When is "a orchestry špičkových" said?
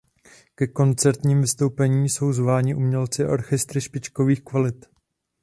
3.25-4.41